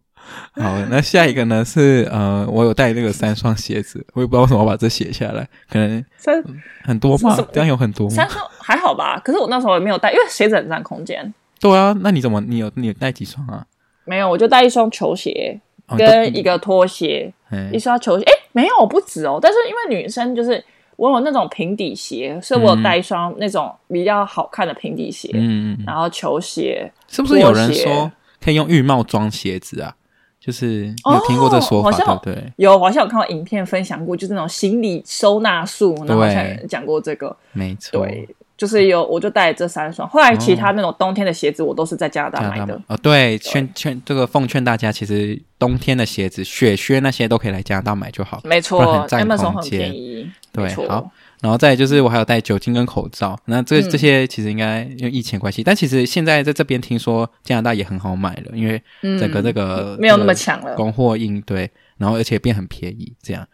[0.54, 6.44] 好，那下一个呢是呃，我有带那个三双鞋子，我也不知道为什么要把这写下来，可能三
[6.84, 8.16] 很多嘛，这样有很多吗？
[8.16, 11.34] 三双还好吧，可是我那时候也没有带，因为鞋子很占空间。
[11.60, 13.66] 对啊，那你怎么你有你有带几双啊？
[14.04, 15.60] 没有，我就带一双球鞋
[15.98, 18.26] 跟一个拖鞋，哦、一双球鞋。
[18.26, 19.40] 哎，没有，不止哦。
[19.42, 20.62] 但是因为女生就是
[20.96, 25.30] 我有那种平底鞋，所以我有带一双那种比较好看的平底鞋。
[25.34, 28.12] 嗯，然后球鞋是不是有人说
[28.44, 29.96] 可以用浴帽装鞋子啊？
[30.44, 32.54] 就是有听过这说法，哦、好像对，对？
[32.56, 38.28] 有，好像有看到影片分享过，就是那种行李收纳术，然后好像讲过这个，没错，对，
[38.58, 42.82] 就是有，我就带这三双，后来其他那种冬天的鞋子，我都是在加拿大买的。
[42.88, 51.12] 哦，对，劝劝这个奉劝大家，其实冬天的鞋子、雪靴那些都可以来加拿大买就好，没错，Amazon 很便宜，对，好。
[51.42, 58.82] 然后再就是我还有带酒精跟口罩，那这这些其实应该因为疫情关系，但其实现在在这边听说加拿大也很好买了，因为
[59.20, 63.48] 整个这个没有那么强了，供货应对，然后而且变很便宜，这样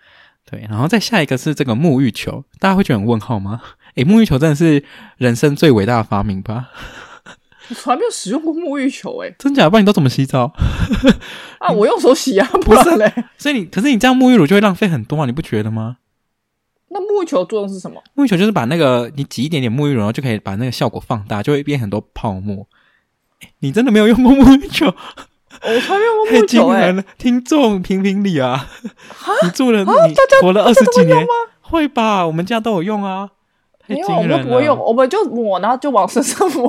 [0.46, 0.66] 对。
[0.70, 3.62] 然后再下一个是这个沐浴球，大家会觉得很问号吗？
[3.96, 4.84] 诶，沐浴球真的是
[5.18, 6.70] 人生最伟大的发明吧？
[7.70, 9.70] 我从来没有使用过沐浴球，诶，真假？
[9.70, 10.54] 不然你都怎么洗澡？
[11.60, 13.12] 啊，我用手洗啊， 不是嘞。
[13.38, 15.98] 所以你可是你这样沐浴乳就会浪费很多啊，你不觉得吗？
[16.90, 18.02] 那沐浴球的作用是什么？
[18.16, 22.68] 沐浴球就是把那个你挤一点点沐浴乳，然后就可以把那个效果放大，就会变很多泡沫。
[23.60, 24.86] 你真的没有用过沐浴球？
[24.88, 27.06] 我从来没有用过沐浴球哎！
[27.18, 28.68] 听众评评理啊！
[29.10, 31.26] 哈 你住了，啊、你活了二十几年，
[31.62, 32.26] 会吧？
[32.26, 33.32] 我们家都有用啊。
[33.88, 34.36] 太惊人了！
[34.36, 36.68] 我们不会用，我们就抹，然后就往身上抹。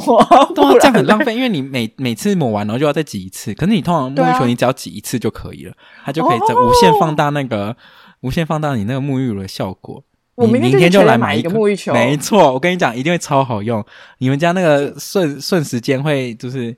[0.55, 3.53] 对啊，这样很浪费，因为你每每次抹完，然后就要再挤一次。
[3.55, 7.77] 可是你通常沐浴球，你只要挤一次就可以了，啊、它就可以在无限放大那个、哦、
[8.21, 10.05] 无限放大你那个沐浴乳的效果。
[10.39, 13.85] 我明天，明天就来买一个沐浴球，没错，我跟你讲，一定会超好用。
[14.19, 16.75] 你们家那个瞬瞬时间会就是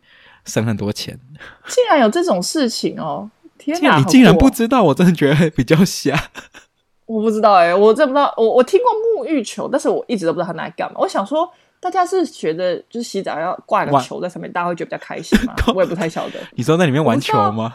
[0.46, 1.18] 省很多钱。
[1.68, 3.30] 竟然有这种事情哦！
[3.58, 6.18] 天哪，你竟然不知道，我真的觉得比较瞎。
[7.04, 8.32] 我不知道哎、欸，我真不知道。
[8.38, 10.98] 我我听过沐浴球，但是我一直都不知道它拿来干嘛。
[10.98, 11.46] 我想说，
[11.80, 15.54] 大家是觉得就是洗澡要挂个球在上面，大家会觉得比较开心吗？
[15.76, 16.40] 我也不太晓得。
[16.52, 17.74] 你说在里面玩球吗？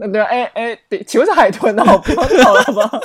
[0.00, 3.00] 那对哎哎，对，请问是海豚哦，不要闹了吧？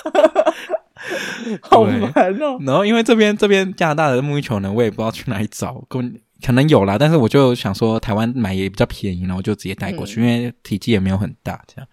[1.62, 2.58] 好烦哦！
[2.62, 6.02] 然后因为这边这边加拿大的沐浴球呢，我也不知道去哪里找，可
[6.44, 11.88] 可能有啦，但是我就想说台湾买也比较便宜，然后我就直接带过去，嗯、因为体积也没有很大，这样。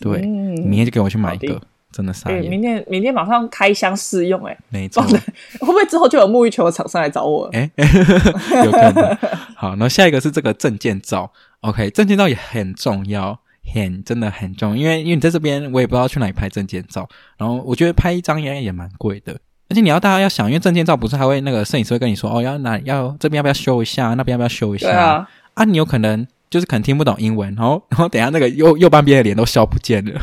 [0.00, 1.60] 对，嗯、明天就给我去买一个，
[1.92, 2.48] 真的傻眼。
[2.48, 5.02] 明天明天马上开箱试用，哎，没错。
[5.02, 5.18] 会
[5.60, 7.48] 不会之后就有沐浴球的厂商来找我？
[7.52, 7.70] 哎，
[8.64, 9.18] 有可能。
[9.56, 13.38] 好，然后下一个是这个证件照，OK，证件照也很重要。
[13.72, 17.08] 很真的很重，因为因为你在这边，我也不知道去哪里拍证件照。
[17.36, 19.32] 然后我觉得拍一张应该也蛮贵的，
[19.68, 24.90] 而且你要大家要想，因为证件照不是还会那个摄影师会跟你说，哦，要哪要这边要不要修一下，那边要不要修一下？
[24.90, 30.20] 啊，啊，你有可能就是可能听不懂英文，然后然后等一下那个右右半边的脸都消不见了，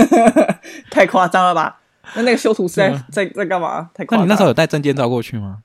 [0.90, 1.80] 太夸张了吧？
[2.14, 3.90] 那那个修图师在在在干嘛？
[3.94, 4.20] 太夸张。
[4.20, 5.58] 那你那时候有带证件照过去吗？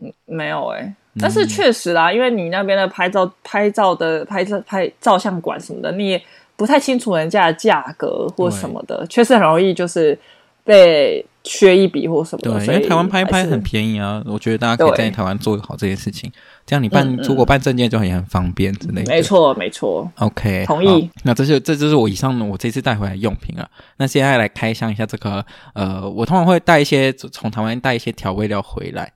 [0.00, 0.94] 嗯，没有哎、欸。
[1.20, 6.22] 但是确实啦，因为你那边的拍照、拍照的拍照、拍照相馆什么的，你也
[6.56, 10.18] 不太清楚人家的价格或什么的，确实很容易就是
[10.64, 12.64] 被缺一笔或什么的。
[12.64, 16.32] 对，因为台湾拍拍很便宜啊，我觉得大家可以在台湾做好这件事情，
[16.64, 19.12] 这样你办出国办证件就也很方便之类的。
[19.12, 20.10] 没错，没错。
[20.18, 21.10] OK，同意。
[21.24, 23.68] 那这是这就是我以上的我这次带回来的用品啊。
[23.98, 25.44] 那现在来开箱一下这个，
[25.74, 29.12] 呃，我通常会带一些从台湾带一些调味料回来。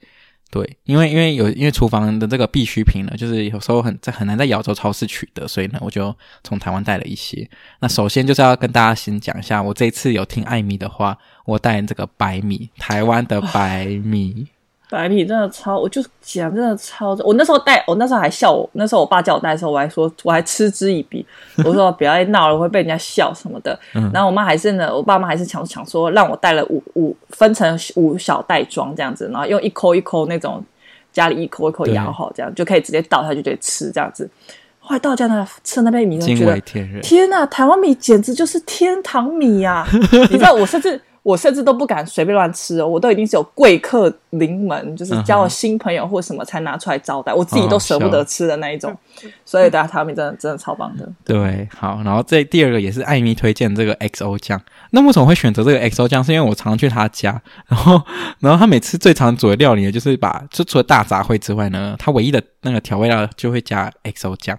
[0.51, 7.49] 对，因为因为有因为厨房的这个必需品呢，就是有时候很在很难在亚洲超市取得，所以呢，我就从台湾带了一些。
[7.81, 14.47] 那首先就是要跟大家先讲一下，我这次有听艾米的话，我带这个白米，台湾的白米。
[14.89, 17.11] 白米真的超，我就讲真的超。
[17.25, 18.69] 我那时候带，我那时候还笑我。
[18.75, 21.27] 那时候我爸叫我带的时候，我还说，我还嗤之以鼻。
[21.65, 23.77] 我说不要再闹了，我会被人家笑什么的。
[23.95, 30.65] 嗯、然后我妈还是呢，我爸妈还是强强说让我带了五五分成五小袋装这样子，然后用一抠一抠那种
[31.13, 34.31] 家里一抠一抠咬好，这样就可以直接倒下去就可以吃这样子。
[34.79, 39.89] 后来到家呢，吃那杯米，就觉得天哪，台湾米简直就是天堂米呀、啊！
[40.31, 41.01] 你知道，我甚至。
[41.27, 48.97] 我甚至都不敢随便乱吃哦，我都一定是有贵客临门，就是交了新朋友或什么才拿出来招待，我自己都舍不得吃的那一种。
[49.45, 51.05] 所以大家台湾米真的真的超棒的。
[51.25, 54.61] 对，好，然后这第二个也是艾米推荐这个 XO 酱。
[54.91, 56.23] 那为什么会选择这个 XO 酱？
[56.23, 58.01] 是因为我常常去他家，然后
[58.39, 64.57] 然后他每次最常煮的料理呢，就是把就除了大杂烩之外呢，他唯一的那个调味料就会加 XO 酱。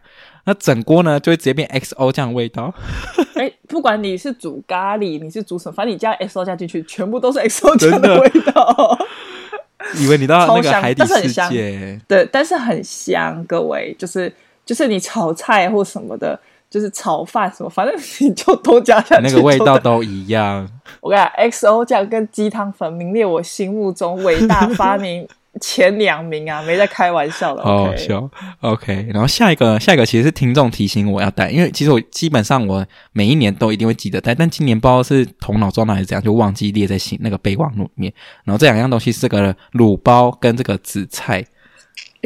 [0.47, 2.73] 那整锅呢，就会直接变 XO 酱味道。
[3.35, 8.97] 哎、欸，不管你是煮咖喱，你是煮什么，反正你加 XO 酱进去，全部都是 XO 酱 的味道。
[9.99, 13.43] 以为你到那个海底世界，对，但是很香。
[13.43, 14.33] 各位，就是
[14.65, 20.67] 就是你炒菜或什么的，就是炒饭什么，反正你就都加下去，那个味道都一样。
[21.01, 25.27] 我跟你讲，XO 酱跟鸡汤粉名列我心目中伟大发明。
[25.59, 28.29] 前两名啊，没在开玩笑的，好好笑。
[28.61, 38.13] OK，然后下一个，下一个其实是听众提醒我要带，因为其实我基本上我每一年都一定会记得带，但今年不知道是头脑撞到还是怎样，就忘记列在心那个备忘录里面。
[38.43, 41.45] 然后这两样东西是这个卤包跟这个紫菜。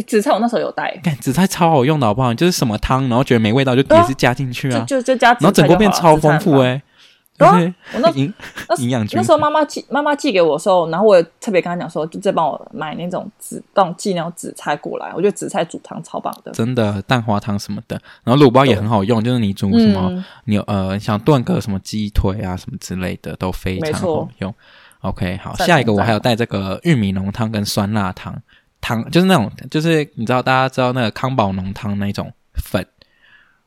[0.07, 2.33] 紫菜我那时候有带，看紫菜超好用的好不好？
[2.33, 6.81] 就是什么汤，然后觉得没味道就也是加进去啊，就就加，然后整个变超丰富哎。
[7.49, 8.33] 对啊，我那营
[8.77, 15.11] 营养那时候妈妈寄妈妈寄给我的时候，然后我也特别跟她讲说，就再帮我买那种紫，帮我寄那种紫菜过来。
[15.15, 17.99] 我觉得紫菜煮汤超棒的，真的蛋花汤什么的。
[18.23, 24.53] 然后卤包也很好用，就是你煮什么，你呃想炖个什么鸡腿啊什么之类的都非常好用。
[25.01, 28.39] OK，好，下一个我还有带这个玉米浓汤跟酸辣汤
[28.79, 32.85] 汤，就是那种就是你知道大家知道那个康宝浓汤那种粉，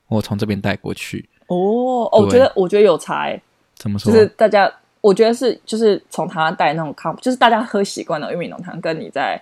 [0.07, 1.29] 我从这边带过去。
[1.49, 3.37] 哦，我觉得我觉得有差，
[3.77, 4.13] 怎么说？
[4.13, 9.41] 就是大家我觉得是就是从他带那种康，就是大家喝习惯的玉米浓汤，跟你在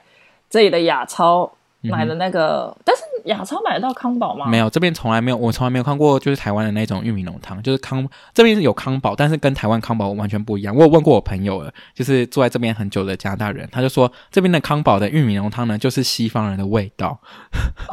[0.51, 1.53] 这里的雅超。
[1.91, 4.47] 买的那个，嗯、但是亚超买得到康宝吗？
[4.49, 10.75] 没有，这边从来没有，我从来没有看过，就是台湾的那种玉米浓汤，就是康这边是有康宝，但是跟台湾康宝完全不一样。
[10.75, 17.19] 我有问过我朋友了，就是住在这边很久的加拿大人，他就说这边的康宝的玉米浓汤呢，就是西方人的味道。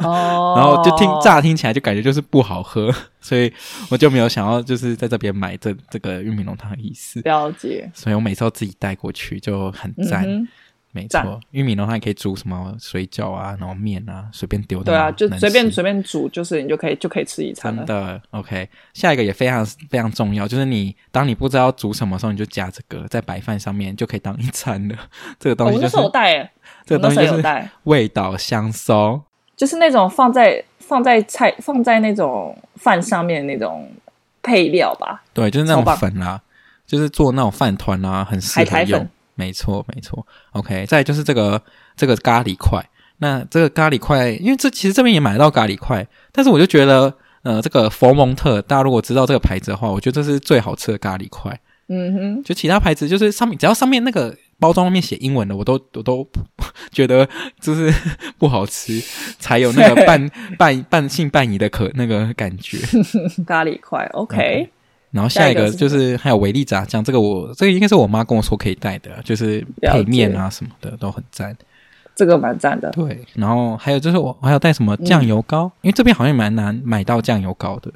[0.02, 3.52] 哦， 然后就听乍听起来就感觉就是不好喝， 所以
[3.90, 7.20] 我就没有想要就是在这边买这这个玉米浓汤的意思。
[7.22, 10.24] 了解，所以我每次都自己带过去，就很赞。
[10.28, 10.46] 嗯
[10.92, 14.82] 没错，玉米的话可以煮什么水饺啊，然后面啊，随便丢。
[14.82, 17.76] 对啊，就随便随便煮，就是你就可以就可以吃一餐。
[17.76, 18.68] 真的，OK。
[18.92, 24.96] 下一个也非常非常重要，就是你当你不知道煮什么时候，你就夹这个在白饭上面就可以当一餐了。
[25.38, 26.50] 这个东西就是我带诶，
[26.84, 29.22] 这个东西有带，味道香松，
[29.56, 33.88] 就是那种放在放在菜放在那种饭上面那种
[34.42, 35.22] 配料吧。
[35.32, 36.40] 对，就是那种粉啊，
[36.84, 39.08] 就是做那种饭团啊，很适合用。
[39.40, 40.26] 没错，没错。
[40.52, 41.62] OK，再就是这个
[41.96, 42.84] 这个咖喱块。
[43.22, 51.58] 那这个咖喱块，因为这其实这边也买得到咖喱块，但是我就觉得，呃，这个佛蒙特，大家如果知道这个牌子的话，我觉得这是最好吃的咖喱块。
[51.88, 56.26] 嗯哼，就其他牌子，就是上面只要上面那个包装上面写英文的，我都我都
[56.92, 57.28] 觉得
[57.60, 57.92] 就是
[58.38, 59.02] 不好吃，
[59.38, 62.78] 才有那个半 半半信半疑的可那个感觉。
[63.46, 64.70] 咖喱块，OK。
[64.70, 64.79] 嗯
[65.10, 71.56] 然后下一个就是还有维力炸酱，这个我这个应该是我妈跟我说可以带的，就是配面啊什么的都很赞。
[72.14, 72.90] 这个蛮赞的。
[72.90, 77.90] 对，然后还有就是我还有带什么酱油膏，嗯、因为这边好像也蛮难买到酱油膏的。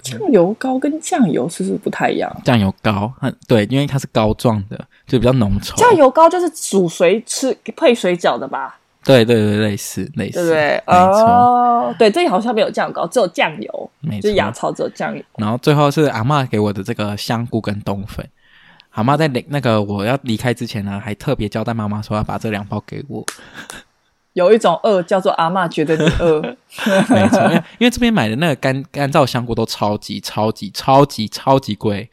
[0.00, 2.34] 酱油膏跟酱油是不是不太一样？
[2.44, 3.12] 酱油膏，
[3.46, 5.76] 对，因为它是膏状的，就比较浓稠。
[5.76, 8.78] 酱油膏就是煮水吃配水饺的吧？
[9.04, 10.82] 对对对，类似类似，对不对？
[10.86, 15.22] 哦，对，这里好像没有酱油膏，只有酱油，没错，就是亚超只有酱油。
[15.36, 18.28] 然后最后是阿嬷给我的这个香菇跟冬粉。
[18.90, 23.24] 阿嬷在那那个我要离开之前呢，还特别交代妈妈说要把这两包给我。
[24.34, 26.40] 有一种饿叫做阿嬷觉得你饿，
[27.08, 32.08] 没错，因为因为这边买的那个干干燥香菇都超级超级超级超级贵，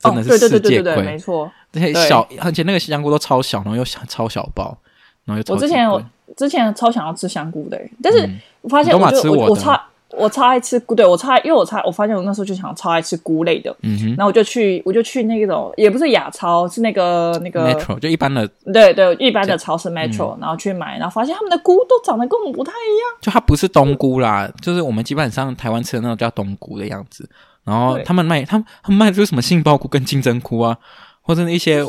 [0.00, 1.50] 真的是世界贵，没错。
[1.70, 4.76] 这些小而且那个香菇都超小，然后又小超小包，
[5.24, 6.02] 然后又我之前有。
[6.36, 8.28] 之前超想要吃香菇的，但是
[8.60, 9.80] 我发现我就我我超
[10.16, 27.28] 我超爱吃菇，对我超爱，因为我超我发现我那时候就想超爱吃菇类的，嗯哼，然后我就去我就去那种也不是亚超，是那个那个 Metro 就一般的，对对一般的超市 Metro，然后去买，然后发现他们的菇都长得跟我们不太一样，就它不是冬菇啦，就是我们基本上台湾吃的那种叫冬菇的样子，
[27.64, 30.78] 然后他们卖他们他们卖的就是什么杏鲍菇跟金针菇啊。
[31.26, 31.82] 或者一些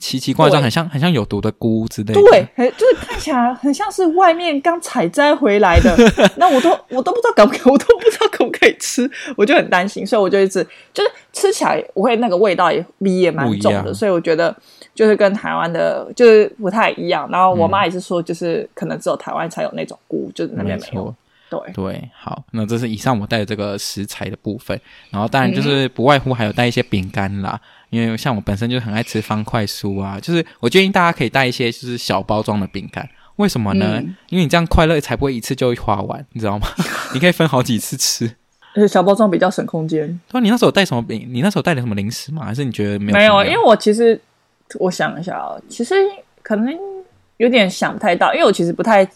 [0.00, 5.96] 奇奇怪怪、很像很像有毒的菇之类的，对，就是看起来很像是外面刚采摘回来的。
[6.36, 14.54] 那我都我都不知道可不敢，我都不知道可不可以吃，我就很担心，所以我就一直就是吃起来，我会那个味道也鼻也蛮重的，所以我觉得
[14.94, 17.28] 就是跟台湾的就是不太一样。
[17.30, 21.14] 然后我妈也是说，就是可能只有台湾才有那种菇，就是那边没有。
[21.52, 27.60] 对对，好，那这是以上我带的这个食材的部分，然后当然就是不外乎还有带一些饼干啦。
[27.90, 33.96] 因为像我本身就很爱吃方块酥啊，就是我建议大家可以带一些就是小包装的饼干，为什么呢？
[33.98, 36.66] 嗯、因为你这样快乐才不会一次就会花完，你知道吗？
[37.12, 38.24] 你可以分好几次吃，
[38.74, 40.18] 而且小包装比较省空间。
[40.30, 41.28] 对，你那时候带什么饼？
[41.30, 42.46] 你那时候带了什么零食吗？
[42.46, 43.18] 还是你觉得没有？
[43.18, 44.18] 没有，因为我其实
[44.80, 45.94] 我想一下啊，其实
[46.42, 46.74] 可能
[47.36, 49.06] 有点想不太到，因为我其实不太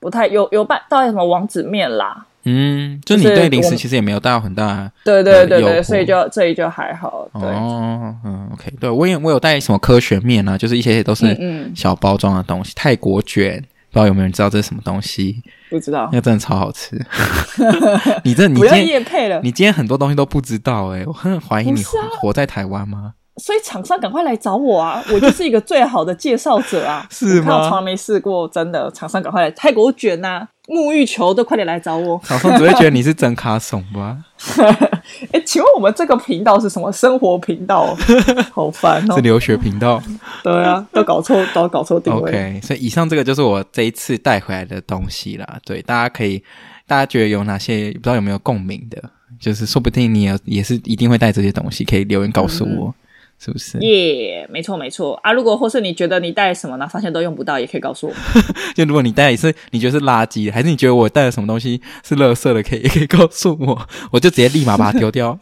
[0.00, 2.26] 不太有有办到底什么王子面啦。
[2.48, 7.28] 嗯，就你对零食其实也没有带到很大，对对对对，所以就所以就还好。
[7.34, 11.36] 对哦，嗯，OK，对我也我有带什么科学面啊，就是一些都是
[11.74, 13.56] 小包装的东西，泰国卷，
[13.90, 15.42] 不知道有没有人知道这是什么东西？
[15.68, 16.96] 不知道，那真的超好吃。
[18.22, 18.68] 你这你今
[19.04, 21.82] 天，你今天很多东西都不知道哎，我很怀疑你
[22.20, 23.14] 活在台湾吗？
[23.38, 25.04] 所以厂商赶快来找我啊！
[25.12, 27.06] 我就是一个最好的介绍者啊！
[27.12, 27.58] 是吗？
[27.58, 28.90] 我从来没试过，真的。
[28.92, 32.18] 厂商赶快来，泰国卷呐、啊，沐浴球都快点来找我。
[32.24, 34.16] 厂商只会觉得你是真卡怂吧？
[35.32, 37.94] 哎，请问我们这个频道是什么生活频道？
[38.52, 39.14] 好烦哦！
[39.16, 40.02] 是留学频道？
[40.42, 42.30] 对啊，都搞错，都搞错定位。
[42.30, 45.58] OK，所以以上这个就是我这一次带回来的东西啦。
[45.64, 46.42] 对，大家可以，
[46.86, 49.02] 大家觉得有哪些不知道有没有共鸣的？
[49.38, 52.88] 就是说不定你也也是一定会带这些东西，可以留言告诉我。
[52.88, 52.94] 嗯
[53.38, 53.78] 是不是？
[53.80, 55.30] 耶，yeah, 没错没错啊！
[55.30, 58.12] 如果或是你觉得你带什么呢，发现都用不到，也可以告诉我。
[58.74, 65.38] 就如果你带也是你觉得是垃圾，还是你觉得我带了什么东西是垃圾的，可以也可以告诉我， 我就直接立马把它丢掉。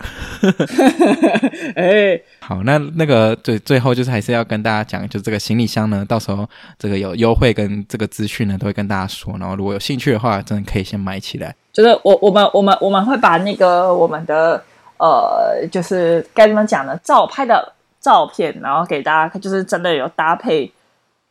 [1.76, 9.34] 哎，好，那那个最最后就是还是要跟大家讲，就这个行李箱呢，到时候这个有优惠跟这个资讯呢，都会跟大家说。
[9.38, 11.54] 然后如果有兴趣的话，真的可以先买起来。
[11.72, 14.62] 就是我我们我们我们会把那个我们的
[14.98, 16.98] 呃，就是该怎么讲呢？
[17.04, 17.72] 照拍的。
[18.04, 20.70] 照片，然后给大家看，就是真的有搭配，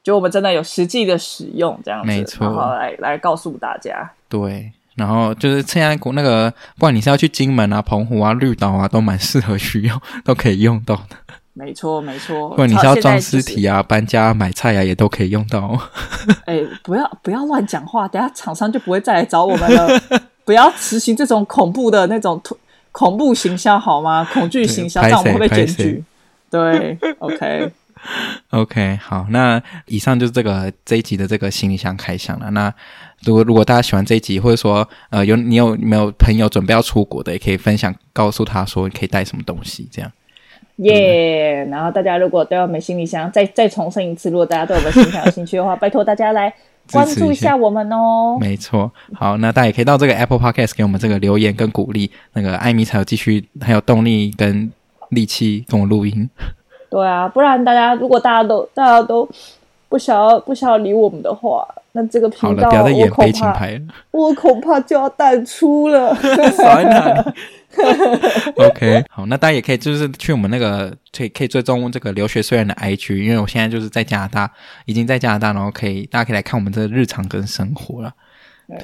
[0.02, 4.10] 就我们真的有实际的使用这样子，没错，然后来来告诉大家。
[4.28, 11.16] 对，然后就是现在国那个，不管你是要去金门啊、澎湖啊、绿岛啊，都蛮适合去用，都可以用到的。
[11.54, 12.50] 没错，没错。
[12.50, 15.80] 不管你是要装尸体啊、就是、搬家、买菜啊，也都可以用到。
[16.46, 19.88] 哎，不要不要乱讲话，等下厂商就不会再来找我们了。
[20.44, 22.42] 不要实行这种恐怖的那种
[22.92, 24.28] 恐怖行销好吗？
[24.34, 26.04] 恐惧行销，这样我们会被检举。
[26.54, 32.52] 对，OK，OK，、好，那以上就是这个这一集的这个行李箱开箱了。
[32.52, 32.72] 那
[33.26, 40.12] 如果如果大家喜欢这一集，或者说呃有你有没有朋友准备要出国的，也可以分享告诉他说你可以带什么东西，这样。
[40.76, 46.54] 耶，yeah, 然后大家如果对我们行李箱再再重申一次，如果大家对我们行李箱有兴趣的话， 拜托大家来
[46.92, 48.38] 关注一下我们哦。
[48.40, 54.72] 没错，好，那大家也可以到这个 Apple Podcast 给我们这个留言跟鼓励，那个艾米才有继续还有动力跟。
[55.14, 56.30] 力气跟我录音，
[56.90, 59.28] 对啊，不然大家如果大家都大家都
[59.90, 63.70] 不想要不想要理我们的话，那这个频道我恐怕
[64.12, 66.16] 我恐怕就要淡出了。
[68.58, 74.52] OK，好，那大家也可以就是去我们那个可以可以追踪这个留学虽然的 IG，因为我现在就是在加拿大，
[74.86, 78.14] 已经在加拿大，然后可以大家可以来看我们这个日常跟生活了。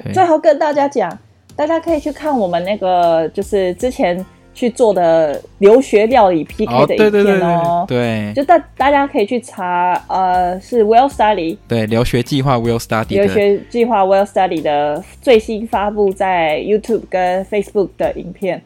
[0.02, 1.16] 对，最后跟大家讲，
[1.54, 4.26] 大家可以去看我们那个就是之前。
[4.52, 18.60] 去做的留学料理 PK 的影片哦，对，就大大家可以去查，呃，是 Well Study，对，留学计划 Well Study，留学计划 Well Study 的最新发布在 YouTube 跟 Facebook 的影片，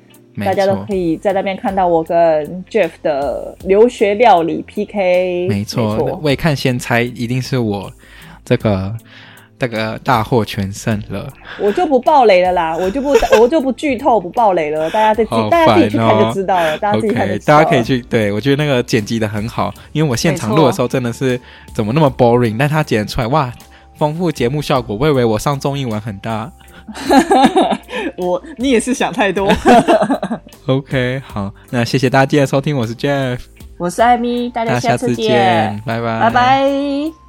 [0.45, 7.93] 大家都可以在那边看到我跟 Jeff 的留学料理 PK，没错，未看先猜，一定是我
[8.45, 8.95] 这个。
[9.67, 11.27] 这个大获全胜了，
[11.59, 17.65] 我就不暴雷了啦，我就不 我就不剧透不暴雷了，大家再自己、哦、大家自己去看就知道了，大家自己看就知道了。
[17.65, 21.41] Okay, 大家可以去，对，我觉得那个剪辑的很好，因为我现场录的时候真的是
[21.75, 23.51] 怎么那么 boring，但他剪出来哇，
[23.97, 26.53] 丰富节目效果，我以为我上综艺玩很大。
[28.19, 29.51] 我你也是想太多。
[30.67, 33.39] OK，好，那谢谢大家今天的收听，我是 Jeff，
[33.79, 37.24] 我是艾米，大家下次见，拜拜，拜拜。